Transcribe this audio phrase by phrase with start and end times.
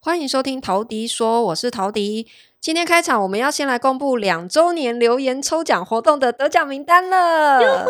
[0.00, 2.26] 欢迎收听陶迪说，我是陶迪。
[2.58, 7.86] 今天开场，我们要先来公布两周年留言抽奖活动的得奖名单了。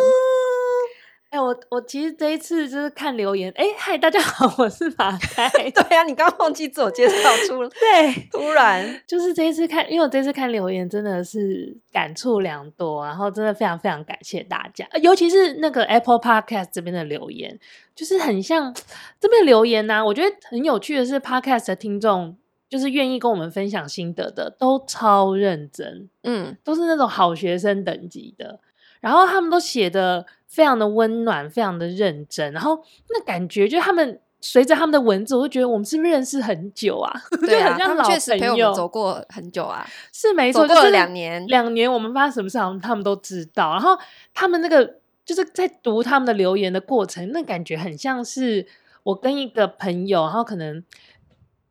[1.35, 5.49] 哎、欸，我我其实这一次就是看留言，哎、欸，嗨，大家好，我是马 开。
[5.51, 7.69] 对呀、啊，你刚刚忘记自我介绍出 了。
[7.71, 17.59] 对，突然就是这一次看，因为我这次看留言真的是感触良多，然后真的非常非常感谢大家，尤其是那个 Apple Podcast 这边的留言，
[17.97, 18.73] 就是很像
[19.19, 20.05] 这边留言呢、啊。
[20.05, 22.37] 我觉得很有趣的是，Podcast 的听众
[22.69, 28.61] 就是愿意跟我们分享心得的，都超认真，嗯，都是那种好学生等级的，
[29.05, 30.27] 然后他们都写的。
[30.47, 37.13] 非常的温暖，非常的认真，然后那感觉就是他们随着他们的文字，我就觉得我们是不是认识很久啊？
[37.45, 43.73] 对啊，很像老朋友，他们确实陪我们走过很久啊，是没错，过了两年，两年我们发生什么事，好像他们都知道。
[43.73, 43.99] 然后
[44.33, 48.65] 他们那个就是在读他们的留言的过程，那感觉很像是
[49.03, 50.85] 我跟一个朋友，然后可能。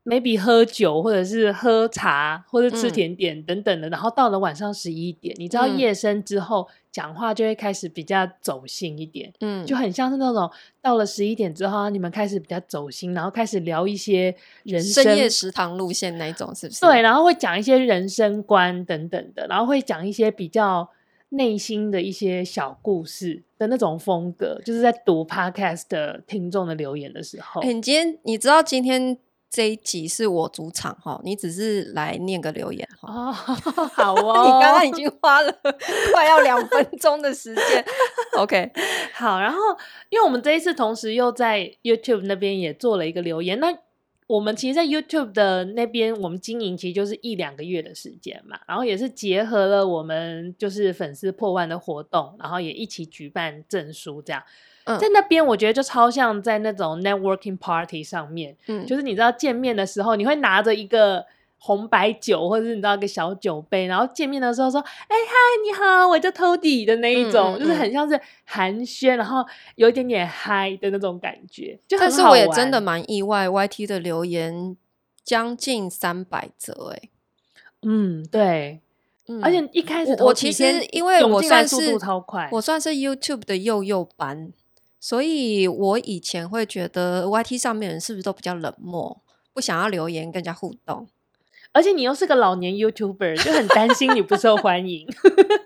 [0.05, 10.49] maybe 喝酒，或者是喝茶，或者吃甜点等等的，嗯、然后到了晚上十一点，你知道夜深之后讲、嗯、话就会开始比较走心一点，嗯，就很像是那种
[10.81, 16.79] 到了十一点之后，你们开始比较走心，然后开始聊一些人生深夜食堂路线那一种，是不是？
[16.79, 20.87] 对，然后会讲一些人生观等等的，然后会讲一些比较
[21.29, 27.59] 内心的一些小故事的那种风格，就是在读 podcast 的听众的留言的时候。
[27.61, 29.17] 哎、欸，你今天你知道今天？
[29.53, 33.29] 这一集是我主场哈，你只是来念个留言哈。
[33.29, 33.31] 哦，
[33.93, 35.55] 好哦， 你刚刚已经花了
[36.11, 37.85] 快要两分钟的时间。
[38.35, 38.71] OK，
[39.13, 39.59] 好，然后
[40.09, 43.77] 因为我们这一次同时又在 YouTube 那边也做了一个留言，那
[44.25, 54.41] 我们其实，在 YouTube 的那边，我们经营其实就是一两个月的时间嘛，然后也是结合了我们就是粉丝破万的活动，然后也一起举办证书这样。
[54.85, 61.25] 嗯、在那边，我觉得就超像在那种 networking party 上面，嗯，就是你知道见面的时候，你会拿着一个
[61.57, 65.33] 红白酒，或者是你知道一个小酒杯，然后见面的时候说：“哎、欸、嗨，
[65.65, 69.45] 你好，我叫 Tody 的那一种，嗯嗯嗯，就是很像是寒暄，然后
[69.75, 71.79] 有一点点嗨的那种感觉。
[71.87, 72.31] 就很好玩。
[72.31, 74.75] 但是我也真的蛮意外，YT 的留言
[75.23, 77.09] 将近三百则，哎，
[77.83, 78.81] 嗯，对，
[79.29, 84.51] 嗯，而且一开始我，我其实因为我算是速度超快，我算是 YouTube 的幼幼班。
[85.05, 89.21] 所以，我以前会觉得 YT 上面人是不是都比较冷漠，
[89.53, 91.09] 不想要留言，更加互动。
[91.73, 95.05] 而且你又是个老年 YouTuber，就很担心你不受欢迎。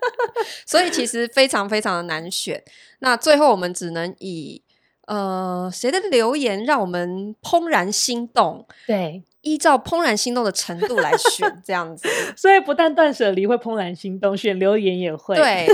[0.66, 2.64] 所以其实非常非常的难选。
[2.98, 4.60] 那最后我们只能以
[5.06, 12.08] 呃谁的留言让我们怦然心动，对，依照怦然心动的程度来选这样子。
[12.36, 15.36] 所以不但断舍离会怦然心动，选留言也会。
[15.36, 15.68] 对，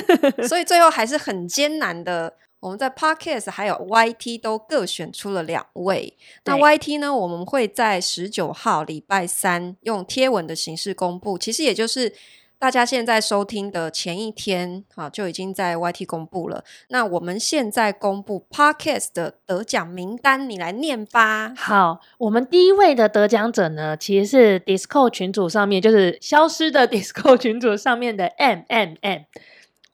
[0.46, 2.34] 所以最后还是很艰难的。
[2.64, 6.16] 我们在 Podcast 还有 YT 都各选出了两位。
[6.46, 7.14] 那 YT 呢？
[7.14, 11.36] 我们会在十九号礼拜三用贴文的形式公布。
[11.36, 12.14] 其实也就是
[12.58, 16.64] 大家现在收听的前一天，好，就已经在 YT 公布了。
[16.88, 21.52] 那我们现在公布 Podcast 的得奖名单，你来念吧。
[21.54, 29.20] 好，我们第一位的得奖者呢，其实是 Discord 群组上面，就是消失的 Discord 群组上面的 M M M。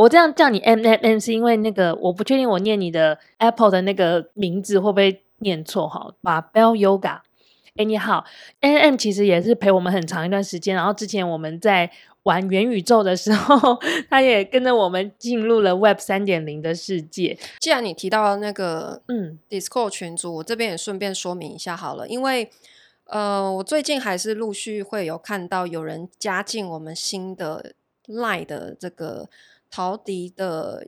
[0.01, 6.15] 我这样叫你 M M M 是因为那个我不确定我念你的 Apple 的那个名字会不会念错哈。
[6.23, 7.21] Barbell Yoga，
[7.77, 8.25] 哎，你好
[8.61, 11.91] ，M M 其实也是陪我们很长一段时间，然后之前我们在
[12.23, 13.79] 玩元宇宙的时候，
[14.09, 17.37] 他也跟着我们进入了 Web 三点零的世界。
[17.59, 22.49] 既然你提到那个嗯 Discord 群组，我这边也顺便说明一下好了，因为
[23.05, 27.75] 呃，我最近还是陆续会有看到有人加进我们新的
[28.07, 29.29] Line 的这个。
[29.71, 30.87] 陶迪的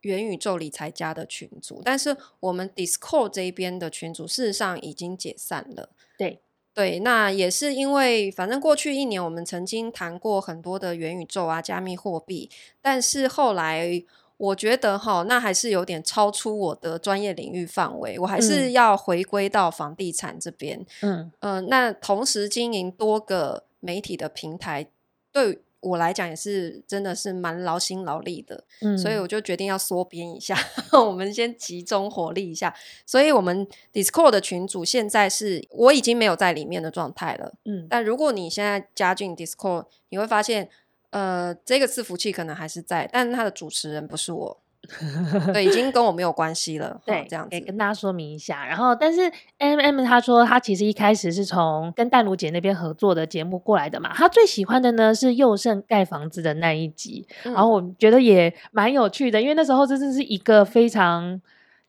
[0.00, 5.88] 元宇宙理财家的群组，但是我们 Discord 这边的群组事实上已经解散了。
[6.18, 6.40] 对
[6.74, 12.50] 对，那也是因为反正过去一年我们曾经谈过很多的元宇宙啊、加密货币，
[12.82, 14.04] 但是后来
[14.36, 20.84] 我觉得哈，那还是有点超出我的专业领域范围，我还是要回归到房地产这边。
[21.00, 24.88] 嗯嗯、呃，那同时经营多个媒体的平台，
[25.32, 25.60] 对。
[25.84, 30.56] 我来讲也是真的是蛮劳心劳力的，嗯，所以我就决定要缩编一下，
[30.92, 32.74] 我们先集中火力一下。
[33.04, 37.86] 所以，我们 Discord 的群组现在是我已经没有在里面的状态了，嗯。
[37.90, 40.68] 但如果你现在加进 Discord，你会发现，
[41.10, 44.62] 呃，这个伺服器可能还是在，但它的主持人不是我，
[45.52, 47.00] 对，已经跟我没有关系了。
[47.04, 48.66] 对，这样子跟大家说明一下。
[48.66, 54.12] 然后，但是 M M 他说他其实一开始是从跟淡如姐那边合作的节目过来的嘛。
[54.14, 61.40] 他最喜欢的呢是佑胜盖房子的那一集，嗯、然后我觉得也蛮有趣的，因为那时候真的是一个非常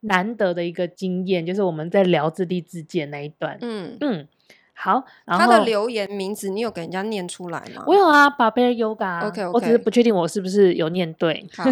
[0.01, 3.57] 难得的一个经验，就是我们在聊自立自建那一段。
[3.61, 4.27] 嗯嗯。
[4.77, 7.83] 好，然后他的留言名字你有给人家念出来吗？
[7.87, 9.25] 我有啊，Barbell Yoga。
[9.25, 11.47] OK OK，我只是不确定我是不是有念对。
[11.55, 11.63] 好，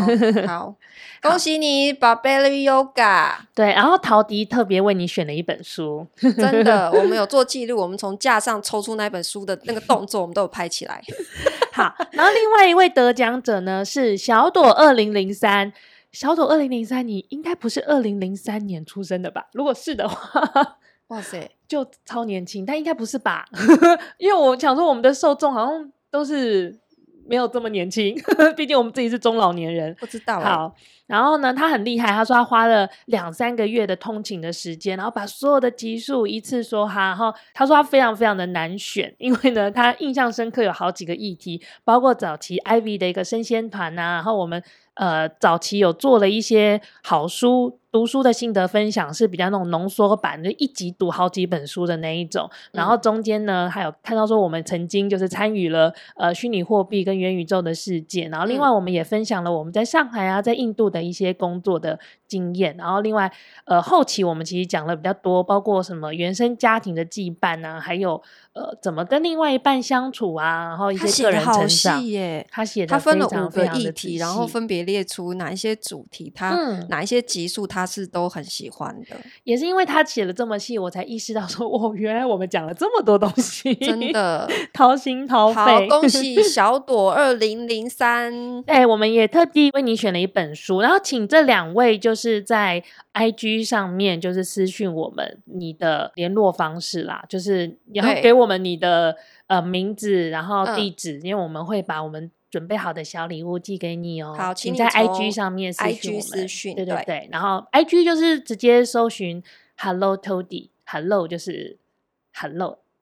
[0.47, 0.75] 好，
[1.21, 3.33] 恭喜你，Barbell Yoga。
[3.53, 11.01] 对，然后陶迪特别为你选了一本书，真的， 我们有做记录，我们从架上抽出那本书的那个动作，我们都有拍起来。
[11.73, 15.73] 好，然后另外一位得奖者呢是小朵二零零三，
[16.13, 19.47] 小朵二零零三，你应该不是二零零三年出生的吧？
[19.51, 20.77] 如果是的话。
[21.07, 23.43] 哇塞，就超年轻，但应该不是吧？
[24.19, 26.79] 因为我想说，我们的受众好像都是
[27.27, 28.15] 没有这么年轻，
[28.55, 29.95] 毕竟我们自己是中老年人。
[29.99, 30.39] 不知道。
[30.39, 30.75] 好，
[31.07, 37.07] 然后呢，他很厉害，他说他花了两三个月的通勤的时间，然后把所有的集数一次说哈。
[37.07, 44.61] 然后他说他非常非常的难选，因为呢，他印象深刻有好几个议题，包括早期 Ivy 的一个生鲜团啊，然后我们
[44.93, 47.79] 呃早期有做了一些好书。
[47.93, 52.49] 读书的心得分享是比较那种浓缩版，就一集读好几本书的那一种。
[52.71, 58.27] 然后中间呢，还有看到说我们曾经就是参与了呃虚拟货币跟元宇宙的世界。
[58.29, 61.99] 然后另外我们也分享了我们在上海啊，在印度的一些工作的
[62.33, 62.75] 经验。
[62.77, 63.31] 然后另外
[63.65, 68.19] 呃后期我们其实讲了比较多，包括什么原生家庭的羁绊啊，还有
[68.53, 72.03] 呃怎么跟另外一半相处啊，然后一些个人成长。
[72.05, 77.83] 耶，他写的他分了五个议题，然后分别列出哪一些主题，他、嗯、哪一些集数他。
[77.83, 85.59] 他是都很喜欢的，也是因为他写的这么细，我才意识到说，哦，原来我们讲了这么多东西， 真的掏心掏肺。
[85.59, 92.83] 好，恭喜 小朵二零零三，哎，我们也特地为你选了一本书，然后请这两位就是在
[93.13, 99.15] IG 上面就是私讯我们你的联络方式啦，就是然后给我们你的
[99.47, 102.31] 呃名字，然后地址，嗯，因为我们会把我们。
[102.53, 104.35] 准备好的小礼物寄给你哦。
[104.37, 106.47] 好，请在 IG 上面私讯我们。
[106.75, 107.03] 对对对。
[107.03, 109.41] 对然后 IG 就是直接搜寻
[109.75, 111.79] Hello Toddy，Hello 就是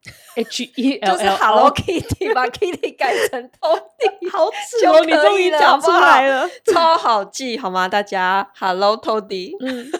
[0.04, 7.88] Hello，H E L L，就是 Hello Kitty，把 Kitty 改成 Toddy，好吃哦，你终于讲出来了，超好记，好吗？
[7.88, 9.92] 大家 Hello Toddy，嗯，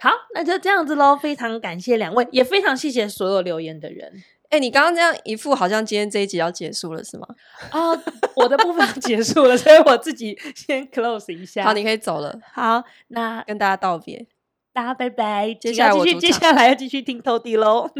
[0.00, 1.16] 好，那就这样子喽。
[1.16, 4.24] 非常感谢两位，也非常谢谢所有留言的人。
[4.48, 7.26] 哎、欸，你刚刚这样一副好像今天这一集要结束了是吗？
[7.70, 8.00] 啊、哦，
[8.36, 11.64] 我的部分结束了，所以我自己先 close 一下。
[11.64, 12.38] 好，你可以走了。
[12.52, 14.26] 好，那跟大家道别，
[14.72, 15.52] 大家拜拜。
[15.60, 17.90] 接下来我继续，接下来要继续听 Toddy 喽。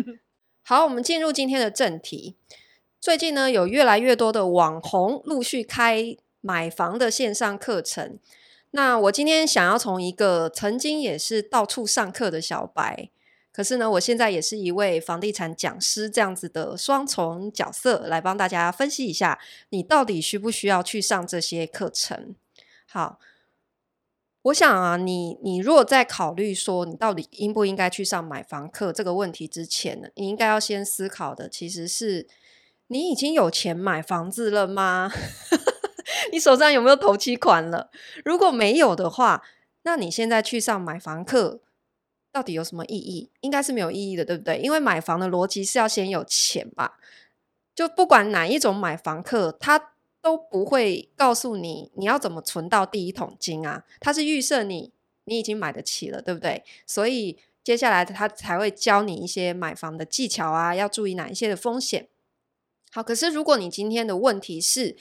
[0.67, 2.37] 好，我们进入今天的正题。
[2.99, 8.19] 最近呢，有越来越多的网红陆续开买房的线上课程。
[8.71, 13.11] 那我今天想要从一个曾经也是到处上课的小白。
[13.53, 19.39] 可是呢，我现在也是一位房地产讲师，这样子的双重角色，来帮大家分析一下，
[19.69, 22.35] 你到底需不需要去上这些课程？
[22.87, 23.19] 好，
[24.45, 32.27] 我想啊，你你如果在考虑说你到底应不应该去上买房课这个问题之前呢，你应该要先思考的，其实是
[32.89, 35.11] 你已经有钱买房子了吗？
[36.31, 37.91] 你手上有没有头期款了？
[38.23, 39.43] 如果没有的话，
[39.83, 41.63] 那你现在去上买房课，
[42.31, 43.31] 到底有什么意义？
[43.41, 44.59] 应该是没有意义的，对不对？
[44.59, 46.99] 因为买房的逻辑是要先有钱吧。
[47.75, 49.94] 就不管哪一种买房课，他
[50.25, 53.85] 都不会告诉你你要怎么存到第一桶金啊。
[54.01, 54.91] 他是预设你
[55.25, 56.65] 你已经买得起了，对不对？
[56.87, 62.09] 所以接下来他才会教你一些买房的技巧啊，要注意哪一些的风险。
[62.91, 64.97] 好，可是如果你今天的问题是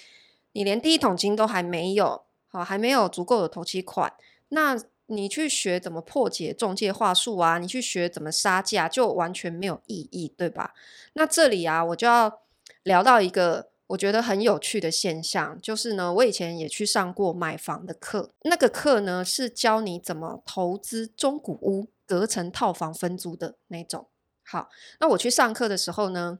[0.51, 4.13] 你连第一桶金都还没有，好，还没有足够的头期款，
[4.49, 4.83] 那。
[5.07, 7.59] 你去学怎么破解中介话术啊？
[7.59, 10.73] 你去学怎么杀价，就完全没有意义，对吧？
[11.11, 12.39] 那这里啊，我就要
[12.83, 24.07] 聊到一个我觉得很有趣的现象，就是呢，我以前也去上过买房的课，那个课呢是教你怎么投资中古屋、隔层套房分租的那种。
[24.43, 26.39] 好，那我去上课的时候呢，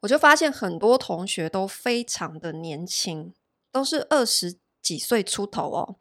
[0.00, 3.32] 我就发现很多同学都非常的年轻，
[3.70, 5.96] 都是二十几岁出头哦。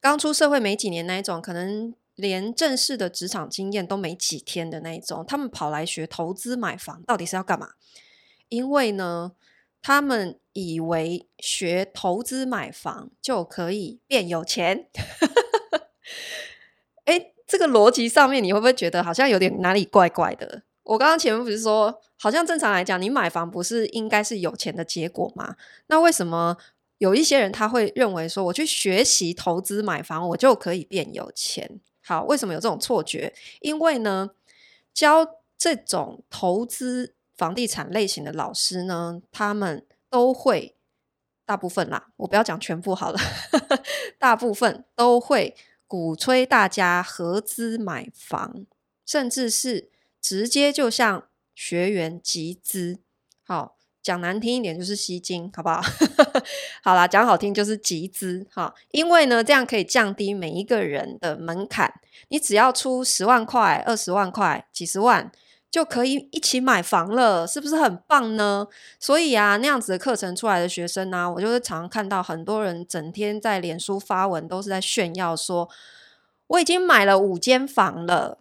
[0.00, 7.70] 刚出社会没几年那一种，可能连正式的职场经验都没几天的那一种，他们跑来学投资买房，到底是要干嘛？
[8.48, 9.32] 因为呢，
[9.82, 14.88] 他们以为学投资买房就可以变有钱。
[17.06, 20.62] 诶，这个逻辑上面你会不会觉得好像有点哪里怪怪的？
[20.84, 25.56] 我刚刚前面不是说，好像正常来讲，你买房不是应该是有钱的结果吗？
[25.88, 26.56] 那为什么？
[26.98, 31.80] 有一些人他会认为说，我去学习投资买房，我就可以变有钱。
[32.00, 33.34] 好，为什么有这种错觉？
[33.60, 34.30] 因为呢，
[34.94, 35.26] 教
[35.58, 40.76] 这种投资房地产类型的老师呢，他们都会
[41.44, 43.18] 大部分啦，我不要讲全部好了，
[44.18, 48.66] 大部分都会鼓吹大家合资买房，
[49.04, 53.00] 甚至是直接就向学员集资。
[53.44, 53.76] 好。
[54.02, 55.80] 讲难听一点就是吸金，好不好？
[56.82, 65.30] 好啦，讲好听就是集资，哈，因为呢，这样可以降低每一个人的门槛，你只要出十万块、二十万块、几十万，
[65.72, 68.68] 就可以一起买房了，是不是很棒呢？
[69.00, 75.70] 所以啊，那样子的课程出来的学生呢、我就是常常看到很多人整天在脸书发文，都是在炫耀说，
[76.48, 78.36] 我已经买了五间房了，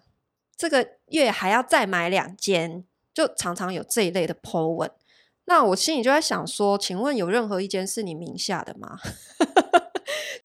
[0.58, 2.84] 这个月还要再买两间，
[3.14, 4.92] 就常常有这一类的 po 文。
[5.46, 9.00] 那我心里就在想说，请问有任何一间是你名下的吗？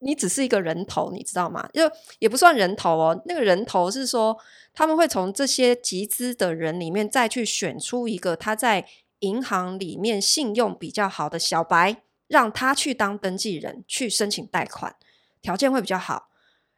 [0.00, 1.68] 你只是一个人头，你知道吗？
[1.72, 3.22] 就也不算人头哦。
[3.26, 4.36] 那个人头是说，
[4.72, 8.86] 他们会从这些集资的人里面再去选出一个他在
[9.20, 14.96] 银行里面信用比较好的小白，让他去当登记人，去申请贷款，
[15.40, 16.28] 条件会比较好。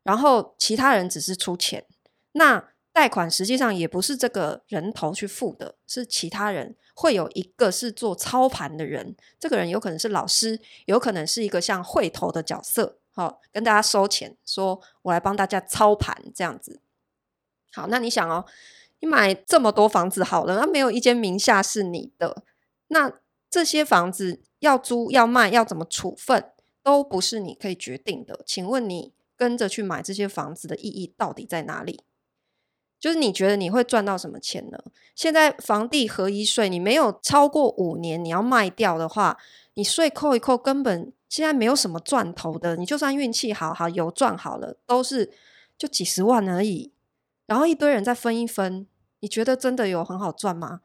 [0.02, 1.84] 然后其他人只是出钱。
[2.32, 6.76] 那贷款实际上也不是这个人头去付的，是其他人。
[7.00, 16.80] 会有一个是做操盘的人，这个人有可能是老师，有可能是一个像会头的角色，好，跟大家收钱，说我来帮大家操盘这样子。
[17.72, 18.44] 好，那你想哦，
[18.98, 22.42] 你买这么多房子好了，那没有一间名下是你的，
[22.88, 23.12] 那
[23.48, 26.50] 这些房子要租要卖要怎么处分，
[26.82, 28.42] 都不是你可以决定的。
[28.44, 32.02] 请问你跟着去买这些房子的意义到底在哪里？
[33.00, 34.78] 就是你觉得你会赚到什么钱呢？
[35.14, 39.38] 现在房地合一税，你没有超过五年，你要卖掉的话，
[39.74, 42.76] 你税扣一扣，根本现在没有什么赚头的。
[42.76, 45.32] 你就算运气好好有赚好了，都是
[45.76, 46.92] 就几十万而已。
[47.46, 48.86] 然后一堆人再分一分，
[49.20, 50.80] 你觉得真的有很好赚吗？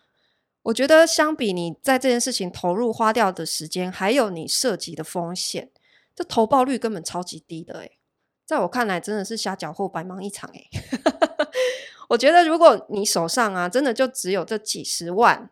[0.63, 5.69] 我觉得相比你在这件事情投入花掉的时间，还有你涉及的风险，
[6.15, 7.97] 这投报率根本超级低的诶。
[8.45, 10.69] 在我看来，真的是瞎搅和，白忙一场诶。
[12.13, 15.49] 我觉得，如果你手上啊，真的就只有这几十万，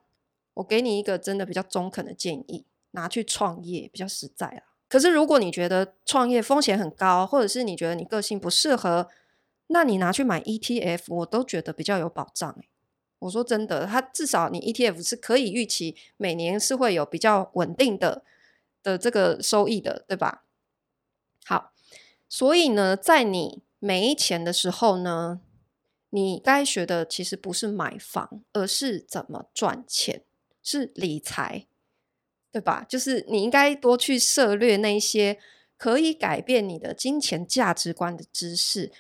[0.55, 4.63] 我给你一个真的比较中肯的建议，拿去创业比较实在啊。
[4.87, 9.07] 可是，如果你觉得创业风险很高，或者是你觉得你个性不适合，
[9.67, 12.55] 那你拿去买 ETF，我都觉得比较有保障。
[13.19, 18.23] 我说真的，它至少你 ETF 是可以预期每年是会有比较稳定的
[18.83, 20.43] 的这个收益的，对吧？
[21.45, 21.71] 好，
[22.27, 25.39] 所以呢，在你没钱的时候呢，
[26.11, 30.21] 你该学的其实不是买房，而是怎么赚钱，
[30.61, 31.65] 是理财，
[32.51, 32.85] 对吧？
[32.87, 35.39] 就是你应该多去涉猎那些
[35.77, 38.91] 可以改变你的金钱价值观的知识。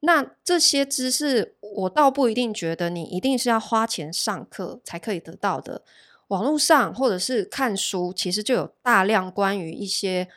[0.00, 5.82] 那这些知识，我倒不一定觉得你一定是要花钱上课才可以得到的。
[6.28, 10.28] 网络上或者是看书，其实就有大量关于一些。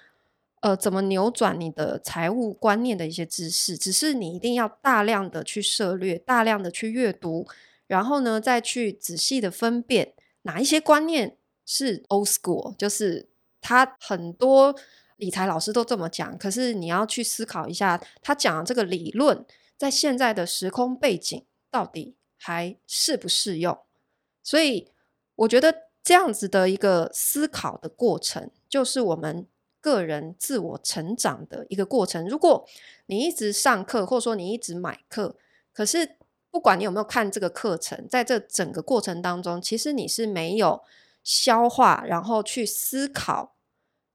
[0.64, 7.46] 呃，怎么扭转你的财务观念的一些知识，只是你一定要大量的去涉略，大量的去阅读，
[7.86, 13.28] 然后呢，再去仔细的分辨哪一些观念是 old school，就是
[13.60, 14.74] 他很多
[15.18, 19.46] 理财老师都这么讲，可是你要去思考一下，他讲的这个理论
[19.78, 23.78] 在现在的时空背景到底还适不适用？
[24.42, 24.88] 所以
[25.36, 29.46] 我觉得这样子的一个思考的过程，就是我们。
[29.84, 32.26] 个人自我成长的一个过程。
[32.26, 32.66] 如果
[33.08, 35.36] 你一直上课，或者说你一直买课，
[35.74, 36.16] 可是
[36.50, 40.82] 不管你有没有看这个课程，在这整个过程当中，其实你是没有
[41.22, 43.56] 消化，然后去思考，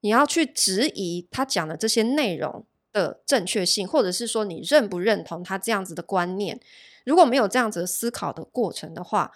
[0.00, 6.58] 你要去质疑他讲的这些内容的正确性，或者是说你认不认同他这样子的观念。
[7.04, 9.32] 如果没有这样子思考的过程的话，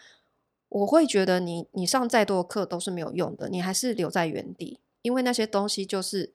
[0.70, 4.78] 我会觉得你你上再多的课都是没有用的，你还是留在原地。
[5.02, 6.32] 因为那些东西就是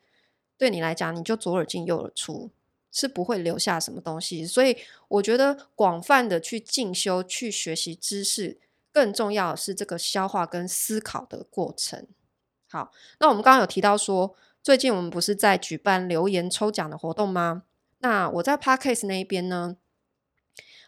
[0.58, 2.52] 对你来讲，你就左耳进右耳出，
[2.92, 4.46] 是不会留下什么东西。
[4.46, 8.60] 所以我觉得广泛的去进修、去学习知识，
[8.92, 12.06] 更重要是这个消化跟思考的过程。
[12.70, 17.64] 好，那我们刚刚有提到说，最近我们不是在举办留言抽奖的活动吗？
[18.00, 19.78] 那我在 Podcast 那一边呢，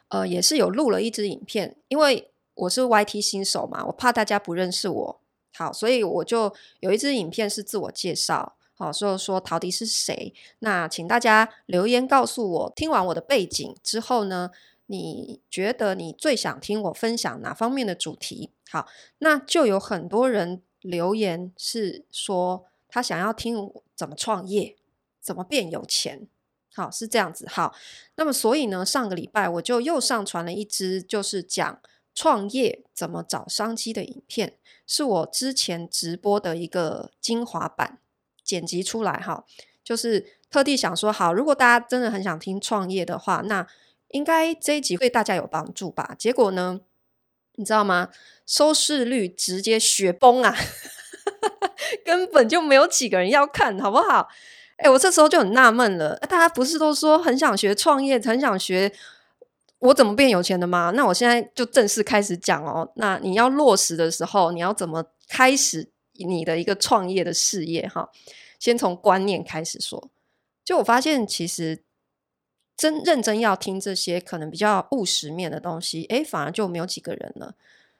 [0.09, 5.21] 呃，也是有录了一支影片，因为我是 YT 新手嘛，我怕大家不认识我。
[5.59, 10.33] 好，所以我就有一支影片是自我介绍，好，所以说陶迪是谁？
[10.59, 14.51] 那请大家留言告诉我，听完我的背景之后呢，
[14.85, 18.51] 你觉得你最想听我分享哪方面的主题？
[18.71, 18.87] 好，
[19.17, 24.77] 那就有很多人留言是说他想要听怎么创业，
[25.19, 26.29] 怎么变有钱。
[26.73, 27.45] 好，是这样子。
[27.49, 27.75] 好，
[28.15, 31.81] 那么所以呢，上个礼拜我就又上传了一支，就是讲
[32.19, 37.99] 创业怎么找商机的影片，是我之前直播的一个精华版
[38.43, 39.13] 剪辑出来。
[39.13, 39.45] 哈，
[39.81, 43.65] 就是特地想说，好，如果大家真的很想听创业的话，那
[44.09, 46.13] 应该这一集对大家有帮助吧？
[46.19, 46.81] 结果呢，
[47.55, 48.09] 你知道吗？
[48.45, 50.53] 收视率直接雪崩啊，
[52.03, 54.27] 根本就没有几个人要看，好不好？
[54.75, 58.91] 哎、我这时候就很纳闷了，大家不是都说很想学创业，很想学
[59.79, 60.91] 我怎么变有钱的吗？
[60.95, 62.91] 那我现在就正式开始讲哦。
[62.95, 67.87] 那你要落实的时候，你要怎么开始你的一个创业的事业？
[67.87, 68.09] 哈，
[68.59, 70.09] 先从观念开始说。
[70.65, 71.83] 就我发现，其实
[72.75, 77.55] 真认真要听这些可能比较务实面的东西，哎，反而就没有几个人了。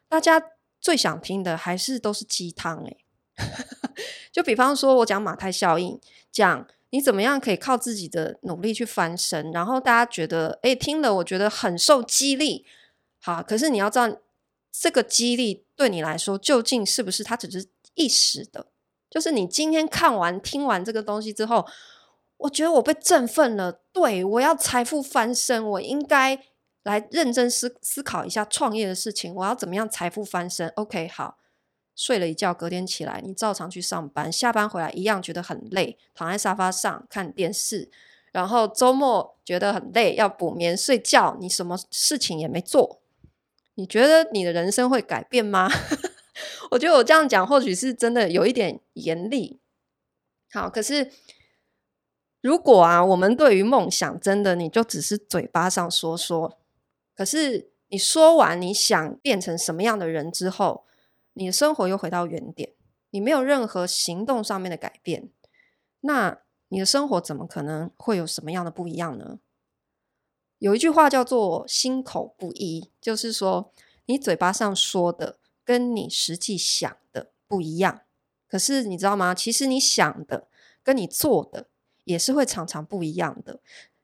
[0.07, 0.41] 大家
[0.79, 2.97] 最想听的还是都是鸡汤，哎。
[4.31, 5.99] 就比方说，我讲马太效应，
[6.31, 12.65] 讲你怎么样可以靠自己的努力去翻身，然后大家觉得，诶，听了我觉得很受激励。
[13.21, 14.17] 好，可是你要知道，
[14.71, 18.67] 这个激励对你来说，究竟是不是它只是一时的？
[19.09, 21.65] 就是你今天看完、听完这个东西之后，
[22.37, 26.39] 我觉得我被振奋了，对，我要财富翻身，我应该
[26.83, 31.37] 来认真思思考一下创业的事情，我要怎么样财富翻身？OK，好。
[31.99, 37.91] 睡了一觉，隔天起来，你照常去上班，下班回来一样觉得很累，躺在沙发上看电视，
[38.31, 43.01] 然后周末觉得很累，要补眠睡觉，你什么事情也没做，
[43.73, 45.69] 你觉得你的人生会改变吗？
[46.71, 49.59] 我觉得我这样讲或许是真的有一点严厉。
[50.53, 51.11] 好，可是
[52.39, 56.57] 如果啊，我们对于梦想真的你就只是嘴巴上说说，
[57.13, 60.85] 可是你说完你想变成什么样的人之后，
[61.33, 62.73] 你的生活又回到原点，
[63.11, 65.29] 你没有任何行动上面的改变，
[66.01, 69.39] 那你的生活怎么可能会有什么样的不一样呢？
[70.57, 73.71] 有一句话叫做“心口不一”，就是说
[74.07, 78.01] 你嘴巴上说的跟你实际想的不一样。
[78.47, 79.33] 可是你知道吗？
[79.33, 80.47] 其实你想的
[80.83, 81.69] 跟你做的
[82.03, 83.61] 也是会常常不一样的。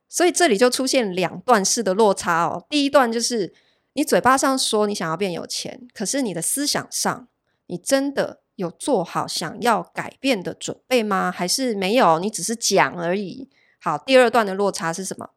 [0.07, 2.65] 所以这里就出现两段式的落差哦。
[2.69, 3.53] 第一段就是。
[3.97, 7.27] 你嘴巴上说你想要变有钱，可是你的思想上，
[7.67, 11.31] 你真的有做好想要改变的准备吗？
[11.31, 12.19] 还是没有？
[12.19, 13.49] 你只是讲而已。
[13.79, 15.29] 好，第二段的落差是什么？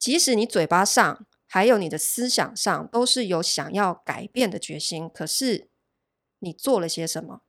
[0.00, 5.68] 即使你嘴巴上还有你的思想上都是有想要改变的决心，可是
[6.40, 7.42] 你做了些什么？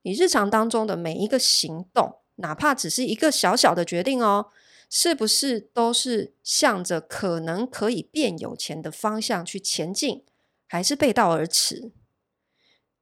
[0.00, 4.46] 你日常当中的每一个行动，哪怕只是一个小小的决定哦。
[4.94, 10.22] 是不是都是向着可能可以变有钱的方向去前进，
[10.66, 11.92] 还是背道而驰？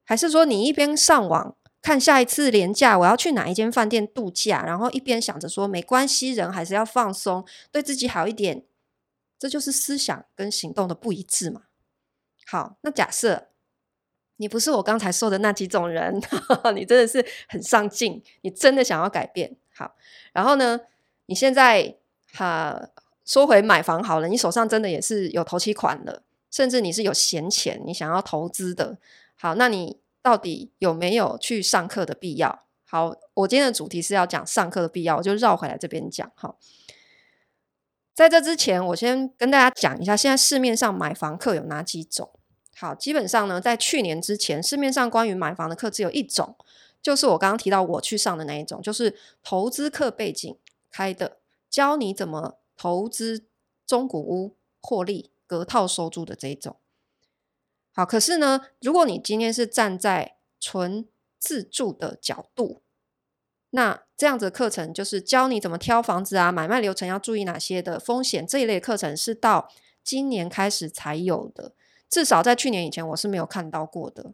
[0.05, 8.65] 还是说你一边上网看下一次廉价我要去哪一间饭店度假，然后一边想着说没关系，人还是要放松，对自己好一点？
[9.37, 11.63] 这就是思想跟行动的不一致嘛。
[12.47, 13.49] 好，那假设
[14.37, 16.23] 你不是我刚才说的那几种人，
[16.77, 19.57] 你真的是很上进，你真的想要改变。
[19.75, 19.97] 好，
[20.33, 20.83] 然后呢？
[21.31, 21.95] 你现在
[22.33, 22.91] 哈
[23.25, 28.99] 说回买房好了，你手上真的也是有头期款了，甚至你是有闲钱，你想要投资的。
[29.37, 32.65] 好，那你到底有没有去上课的必要？
[32.85, 36.29] 好，我今天的主题是要讲上课的必要，我就绕回来这边讲。
[36.35, 36.59] 好，
[38.13, 42.29] 在这之前，我先跟大家讲一下，现在市面上买房课有哪几种？
[42.75, 46.57] 好，基本上呢，在去年之前，市面上关于买房的课只有一种，
[47.01, 50.57] 就是我刚刚提到我去上的那一种，就是投资课背景。
[50.91, 53.47] 开的教你怎么投资
[53.87, 56.77] 中古屋获利隔套收租的这一种，
[57.93, 61.07] 好，可是呢，如果你今天是站在纯
[61.39, 62.83] 自住的角度，
[63.71, 69.69] 那这样子的课程就是教你怎么挑房子啊，买卖流程要注意哪些的风险，这一类课程是到
[70.03, 71.73] 今年开始才有的，
[72.09, 74.33] 至少在去年以前我是没有看到过的。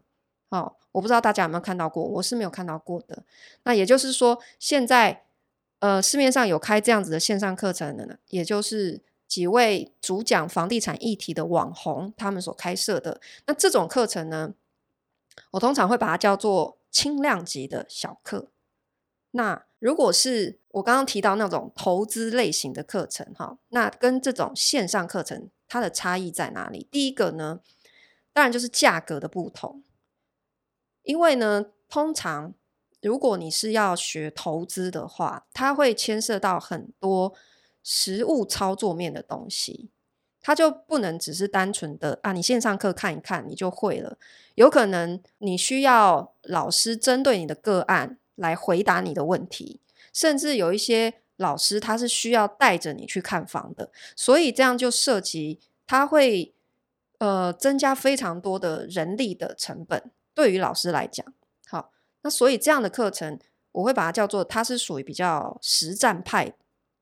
[0.49, 3.23] 哦，我不知道大家有没有看到过，我是没有看到过的。
[3.63, 5.26] 那也就是说，现在。
[5.79, 13.21] 呃，市面上有开这样子的线上课程的呢，也就是几位主讲房地产议题的网红他们所开设的。
[13.45, 14.55] 那这种课程呢，
[15.51, 18.49] 我通常会把它叫做轻量级的小课。
[19.31, 26.87] 那如果是我刚刚提到那种投资类型的课程，哈，那跟这种线上课程它的差异在哪里？
[26.89, 27.59] 第一个呢，
[28.33, 29.83] 当然就是价格的不同，
[31.03, 32.55] 因为呢，通常。
[33.01, 37.33] 如果你是要学投资的话，它会牵涉到很多
[37.83, 39.89] 实务操作面的东西，
[40.41, 44.17] 它就不能只是单纯的啊，你线上课看一看你就会了。
[44.55, 49.79] 有可能你需要老师针对你的个案来回答你的问题，
[50.11, 56.55] 甚至有一些老师他是需要带着你去看房的，所以这样就涉及他会
[57.19, 61.25] 呃增加非常多的人力的成本，对于老师来讲，
[62.29, 63.39] 所以这样的课程
[63.71, 66.53] 我会把它叫做它是属于比较实战派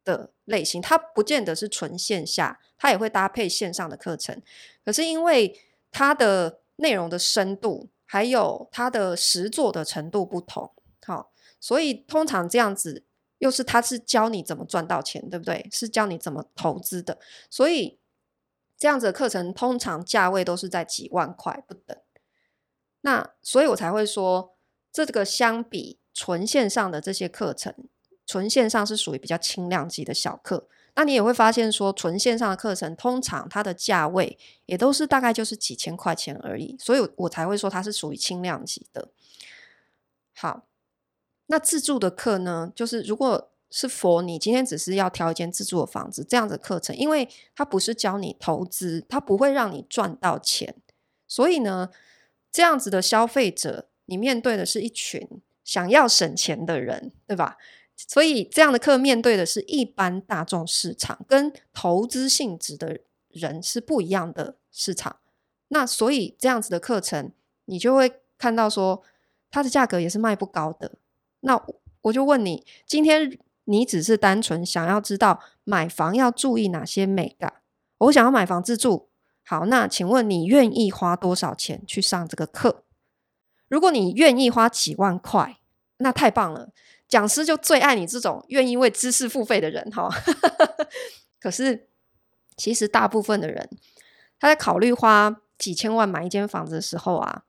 [0.03, 4.41] 的类型，它不见得是纯线下，它也会搭配线上的课程，
[4.83, 5.61] 可是因为
[5.91, 10.71] 它的内容的深度，还有它的实作的程度不同，
[11.05, 13.03] 好，所以通常这样子
[13.39, 15.67] 又是他是教你怎么赚到钱，对不对？
[15.71, 17.99] 是教你怎么投资的，所以
[18.77, 21.97] 这样子的课程通常价位都是在几万块不等。
[23.01, 24.54] 那所以我才会说，
[25.03, 27.73] 这个相比纯线上的这些课程，
[28.25, 30.69] 纯线上是属于比较轻量级的小课。
[30.95, 39.09] 那你也会发现说，纯线上的课程通常它的价位也都是大概就是几千块钱而已，所以我才会说它是属于轻量级的。
[40.33, 40.65] 好，
[41.47, 50.73] 那自助的课呢，就是如果是 for 你今天只是要挑一间自住的房子这样子的课程，因为它不是教你投资，它不会让你赚到钱，
[51.27, 51.89] 所以呢，
[52.49, 55.27] 这样子的消费者，你面对的是一群
[55.63, 57.57] 想要省钱的人，对吧？
[57.95, 65.17] 所以这样的课面对的是一般大众市场，跟投资性质的人是不一样的市场。
[65.69, 67.31] 那所以这样子的课程，
[67.65, 69.01] 你就会看到说，
[69.49, 70.93] 它的价格也是卖不高的。
[71.39, 71.59] 那
[72.01, 77.61] 我就问你，今天你只是单纯想要知道买房要注意哪些美感？
[77.97, 79.09] 我想要买房自住，
[79.43, 82.84] 好，那请问你愿意花多少钱去上这个课？
[83.67, 85.57] 如果你愿意花几万块，
[85.97, 86.71] 那太棒了。
[87.07, 90.09] 讲师就最爱你这种愿意为知识付费的人哈。
[91.39, 91.87] 可是，
[92.57, 93.69] 其实大部分的人，
[94.39, 97.43] 他在考虑花几千万买一间房子的时候啊，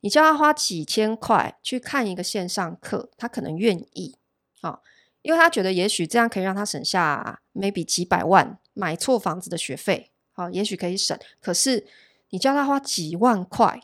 [0.00, 4.16] 你叫他花几千块去看一个线上课，他可能愿意
[4.60, 4.78] 啊，
[5.22, 11.18] 因为他觉得也许这样可以让他省下 maybe 几百万买错房子的学费，好，也许可以省。
[11.40, 11.86] 可是
[12.30, 13.80] 你叫他花几万块，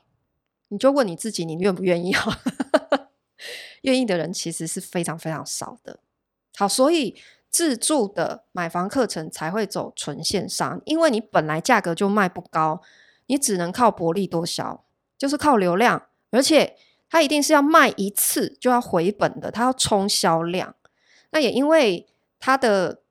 [0.68, 2.40] 你就问你自己，你愿不愿意哈？
[3.82, 6.00] 愿意的人其实是非常非常少的。
[6.56, 12.82] 好，所以自住的买房课程才会走纯线上，因为你本来价格就卖不高，
[13.26, 14.84] 你只能靠薄利多销，
[15.16, 16.76] 就是靠流量，而且
[17.08, 20.74] 它一定是要卖一次就要回本的，它要冲销量。
[21.30, 22.08] 那也因为
[22.40, 23.02] 它的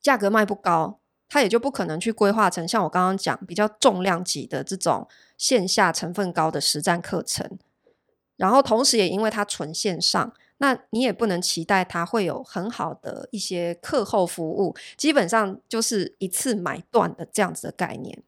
[0.00, 1.00] 价格卖不高，
[1.34, 7.58] 它也就不可能去规划成像我刚刚讲比较重量级的这种线下成分高的实战课程。
[8.36, 18.22] 然后，同时也因为它纯线上，那你也不能期待它会有很好的一些课后服务，基本上就是一次买断的这样子的概念。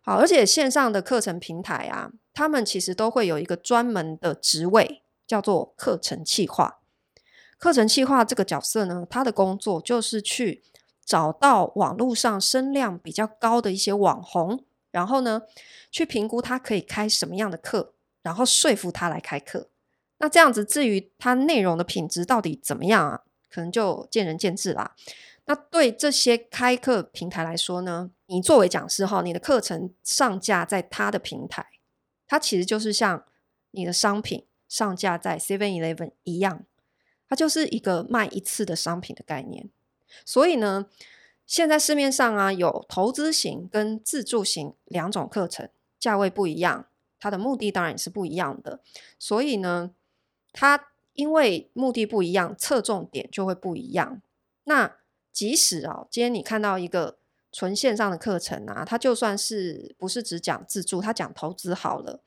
[0.00, 6.78] 好，而且线上的课程平台啊，他们其实都会有一个专门的职位，叫做课程企划。
[7.58, 10.62] 课程企划这个角色呢，他的工作就是去
[11.10, 15.42] 找到网络上声量比较高的一些网红，然后呢，
[15.90, 17.94] 去评估他可以开什么样的课。
[18.22, 19.70] 然后说服他来开课，
[20.18, 23.22] 那这样子至于他内容的品质到底怎么样啊？
[23.50, 24.94] 可能就见仁见智啦。
[25.46, 31.66] 那对这些开课平台来说呢，你作为讲师哈，你的课程上架在他的平台，
[32.28, 33.24] 它其实就是像
[33.72, 36.64] 你的商品上架在 Seven Eleven 一样，
[37.28, 39.70] 它就是一个卖一次的商品的概念。
[40.24, 40.86] 所以呢，
[41.46, 45.68] 现在市面上啊有投资型跟自助型两种课程，
[45.98, 46.86] 价位不一样。
[47.22, 48.80] 它的目的当然也是不一样的，
[49.18, 49.90] 所以呢，
[50.54, 54.22] 它因为目的不一样，侧重点就会不一样。
[54.64, 54.96] 那
[55.30, 57.18] 即使啊，今天你看到一个
[57.52, 62.22] 纯线上的课程啊，它就算是不是只讲自助，它讲投资好了，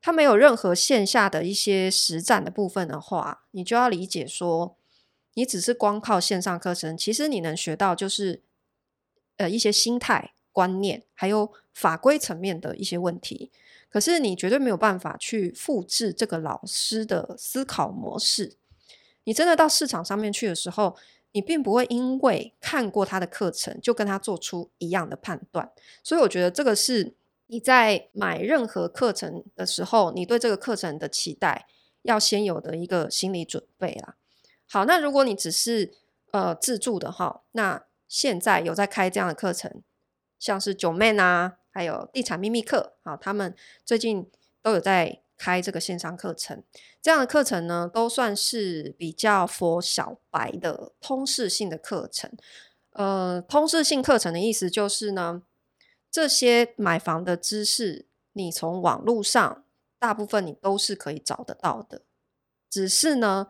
[0.00, 4.76] 它没有任何线下的一些实战的部分的话，你就要理解说，
[5.34, 8.42] 你只是光靠线上课程，其实你能学到就是
[9.36, 13.50] 呃一些心态观念，还有法规层面的一些问题。
[13.88, 18.56] 可是你绝对没有办法去复制这个老师的思考模式。
[19.24, 20.96] 你真的到市场上面去的时候，
[21.32, 25.70] 你并不会因为看过他的课程就跟他做出一样的判断。
[26.02, 27.14] 所以我觉得这个是
[27.48, 31.66] 你在买任何课程的时候，你对这个课程的期待
[32.02, 34.16] 要先有的一个心理准备啦。
[34.70, 35.92] 好，那如果你只是
[36.30, 39.82] 呃自住的哈，那现在有在开这样的课程，
[40.38, 41.56] 像是九妹啊。
[41.72, 43.54] 还有地产秘密课啊，他们
[43.84, 44.28] 最近
[44.60, 46.64] 都有在开这个线上课程。
[47.00, 52.32] 这样的课程呢，都算是比较佛小白的通识性的课程。
[52.90, 55.42] 呃，通识性课程的意思就是呢，
[56.10, 59.64] 这些买房的知识，你从网络上
[60.00, 62.02] 大部分你都是可以找得到的。
[62.68, 63.46] 只是呢，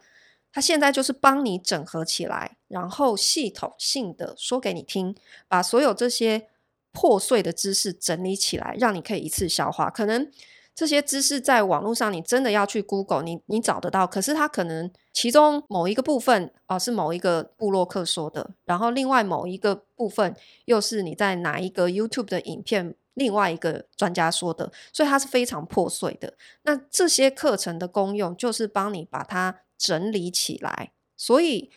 [0.53, 5.15] 他现在就是帮你整合起来，然后系统性的说给你听，
[5.47, 6.49] 把所有这些
[6.93, 9.89] 破碎的知识整理起来，让你可以一次消化。
[9.89, 10.29] 可能
[10.75, 14.09] 这些知识在网络上，你真的要去 Google，你你找得到。
[14.09, 20.35] 可是它可能其中某一个部分哦、是某一个部落客说的，然后另外某一个部分
[20.65, 26.35] 又是你在哪一个 YouTube 的影片，另外一个专家说的，所以它是非常破碎的。
[26.63, 29.61] 那这些课程的功用就是帮你把它。
[29.81, 31.71] 整理起来，所以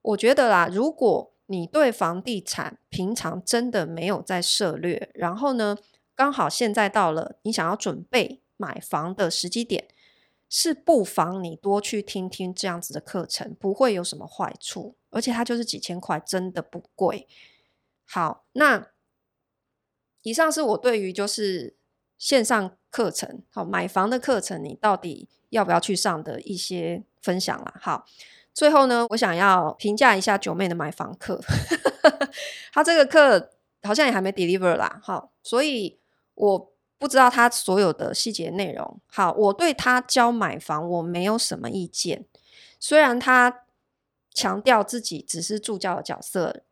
[0.00, 5.76] 我觉得啦，如果你对房地产平常真的没有在涉略，然后呢，
[6.14, 9.88] 刚好现在到了你想要准备买房的时机点，
[10.48, 17.28] 是不妨你多去听听这样子的课程，不会有什么坏处，而且它就是几千块，真的不贵。
[18.06, 18.90] 好，那
[20.22, 21.76] 以上是我对于就是
[22.16, 27.04] 线上课程，好，买房的课程，你到底要不要去上的一些。
[27.22, 28.04] 分享了，好，
[28.52, 31.40] 最后呢，我想要评价一下九妹的买房课，
[32.72, 33.50] 她这个课
[33.82, 35.98] 好像也还没 deliver 啦，好，所以
[36.34, 39.00] 我不知道她所有的细节内容。
[39.06, 42.24] 好，我对她教买房我没有什么意见，
[42.78, 43.64] 虽然她
[44.32, 46.62] 强调自己只是助教的角色。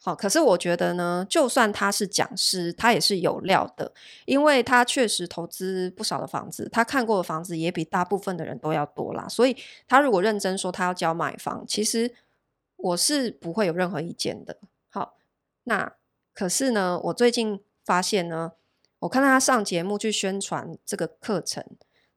[0.00, 3.92] 好，可是我觉得呢，就算他是讲师，他也是有料的，
[4.26, 9.26] 因为他确实投资不少的房子，他看过的房子也比大部分的人都要多啦。
[9.28, 9.56] 所以，
[9.88, 12.14] 他如果认真说他要教买房，其实
[12.76, 14.58] 我是不会有任何意见的。
[14.88, 15.16] 好，
[15.64, 15.92] 那
[16.32, 18.52] 可是呢，我最近发现呢，
[19.00, 21.64] 我看到他上节目去宣传这个课程，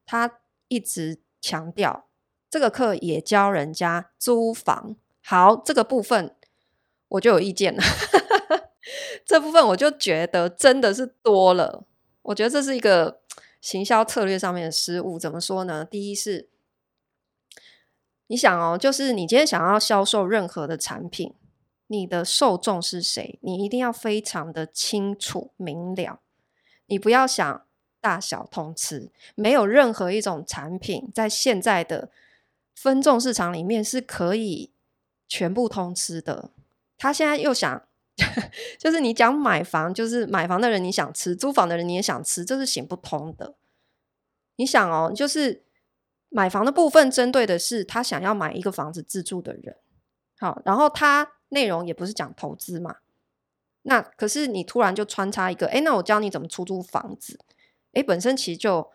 [0.06, 2.06] 他一直强调
[2.48, 4.96] 这个课也教人家租房。
[5.24, 6.36] 好，这个部分。
[7.12, 7.84] 我就有意见了，
[9.26, 11.86] 这部分我就觉得真的是多了。
[12.24, 13.21] 我觉得这是一个
[13.60, 15.19] 行销策略上面的失误。
[15.19, 15.84] 怎么说呢？
[15.84, 16.50] 第一是，
[18.28, 21.34] 你想哦，就是你今天想要销售任何的产品，
[21.88, 23.39] 你的受众是谁？
[23.41, 26.21] 你一定要非常的清楚明了。
[26.86, 27.65] 你不要想
[28.00, 32.10] 大小通吃，没有任何一种产品在现在的
[32.74, 34.71] 分众市场里面是可以
[35.28, 36.52] 全部通吃的。
[37.02, 37.82] 他现在又想，
[38.78, 43.56] 就是你讲买房，就是买房的人你想吃，租房的人你也想吃，这是行不通的。
[44.58, 45.64] 你想哦，就是
[46.30, 49.78] 买房的部分针对的是他想要买一个房子自住的人，
[50.38, 52.98] 好，然后他内容也不是讲投资嘛。
[53.82, 57.40] 那可是你突然就穿插一个，诶，那我教你怎么出租房子，
[57.94, 58.92] 诶，本身其实就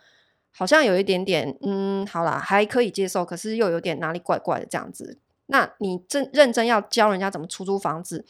[0.52, 5.18] 好像有一点点，嗯，好啦，还可以接受，可是又有点哪里怪怪的这样子。
[5.46, 8.24] 那你真认真要教人家怎么出租房子，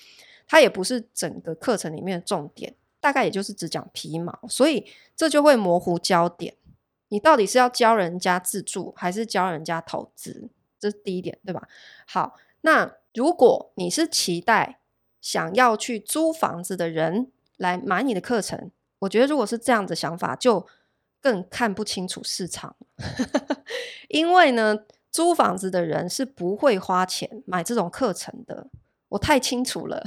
[0.47, 6.55] 它也不是整个课程里面的重点，大概也就是只讲皮毛，所以这就会模糊焦点。
[7.09, 10.51] 你到底是要教人家自住，还是教人家投资？
[10.79, 11.67] 这是第一点，对吧？
[12.07, 14.81] 好，那如果你是期待
[15.21, 20.67] 想要去租房子的人来买你的课程，我觉得如果是这样的想法，就
[21.23, 22.77] 更看不清楚市场，
[24.11, 24.81] 因为呢。
[25.17, 28.69] 租房子的人是不会花钱买这种课程的，
[29.09, 30.05] 我太清楚了。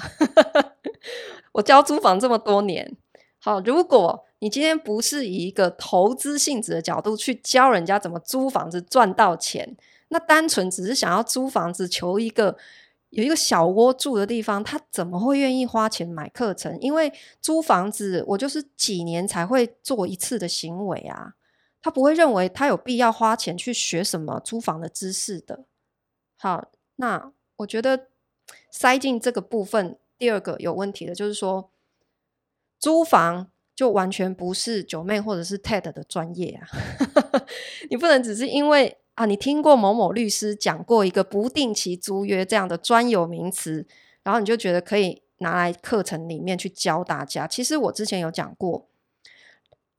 [1.54, 2.96] 我教租房这么多年，
[3.40, 9.76] 好，如果你今天不是以一个投资性质的角度去教人家怎么租房子赚到钱，
[10.10, 12.56] 那单纯只是想要租房子求一个
[13.10, 16.78] 有一个小窝住的地方，他怎么会愿意花钱买课程？
[16.80, 21.34] 因为租房子我就是几年才会做一次的行为啊。
[21.82, 25.66] 他不会认为他有必要花钱去学什么租房的知识的。
[26.36, 28.08] 好，那我觉得
[28.70, 31.72] 塞进这个部分，第二个有问题的就是说，
[32.78, 36.68] 租房就完全不是九妹或者是 TED 的专业啊。
[37.90, 43.88] 你不能只是因为啊，你听过某某律师讲过一个不定期租约这样的专有名词，
[44.24, 47.48] 然后你就觉得可以拿来课程里面去教大家。
[47.48, 48.89] 其实我之前有讲过。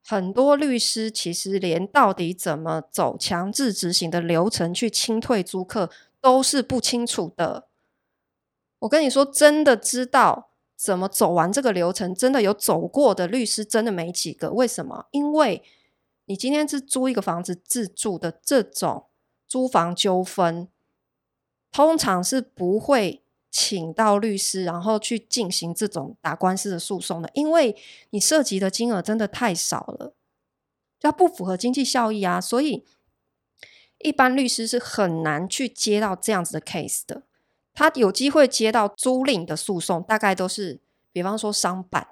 [0.02, 7.68] 很多律师其实连到底怎么走强制执行的流程去清退租客都是不清楚的。
[8.80, 14.50] 我跟你说，真的知道怎么走完这个流程，真的有走过的律师真的没几个。
[14.50, 15.06] 为什么？
[15.10, 15.62] 因为
[16.24, 19.06] 你今天是租一个房子自住的这种
[19.46, 20.66] 租房纠纷，
[21.70, 23.19] 通常是不会。
[23.50, 27.76] 请到律师，然后去进行这种打官司的诉讼的，因为
[28.10, 30.14] 你涉及的金额真的太少了，
[31.00, 32.84] 它不符合经济效益啊，所以
[33.98, 37.22] 一般律师是很难去接到这样子的 case 的。
[37.74, 40.78] 他有机会接到租赁的诉讼，大概都是
[41.10, 42.06] 比方说商办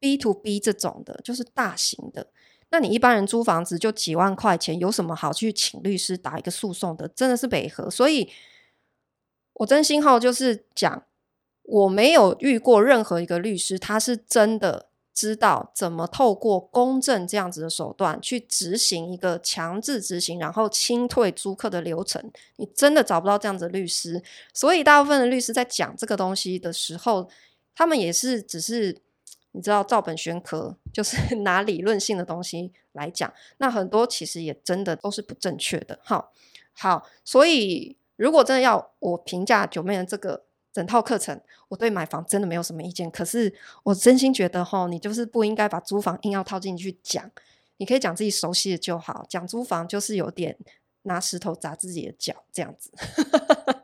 [0.00, 2.28] B to B 这种的，就是大型的。
[2.70, 7.06] 那你一般人租房子就几万块钱，有什么好去请律师打一个诉讼的？
[7.08, 8.30] 真的是北河，所以。
[9.54, 11.04] 我真心话就是讲，
[11.62, 22.32] 我没有遇过任何一个律师，他是真的知道怎么透过公证这样子的手段去执行一个强制执行，然后清退租客的流程。
[22.56, 24.22] 你真的找不到这样子的律师，
[24.54, 27.28] 所以大部分的律师在讲这个东西的时候，
[27.74, 28.98] 他们也是只是
[29.52, 33.32] 你知道照本宣科，就是 拿理论性的东西来讲。
[33.58, 36.00] 那很多其实也真的都是不正确的。
[36.02, 36.32] 好，
[36.72, 37.96] 好，所以。
[38.16, 43.10] 如果真的要我评价九妹的这个整套课程，我对买房真的没有什么意见。
[43.10, 47.30] 可是我真心觉得哈，你就是不应该把租房硬要套进去讲。
[47.78, 50.56] 你可以讲自己熟悉的就好，讲租房就是有点
[51.02, 52.90] 拿石头砸自己的脚这样子。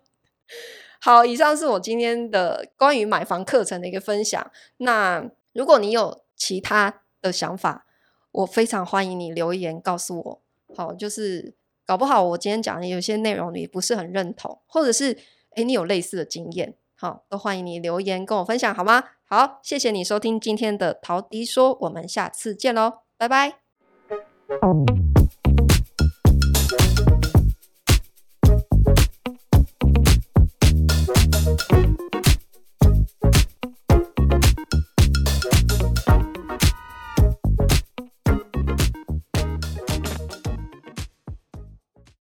[1.00, 4.50] 好，以上是我今天的关于买房课程的一个分享。
[4.76, 7.86] 那如果你有其他的想法，
[8.30, 10.42] 我非常欢迎你留言告诉我。
[10.76, 11.57] 好，就是。
[11.88, 15.16] 搞不好我今天讲的有些内容你不是很认同，或者是
[15.56, 19.04] 诶你有类似的经验，好，都欢迎你留言跟我分享好吗？
[19.24, 23.54] 好，谢谢你收听今天的陶迪说，我们下次见喽，拜拜。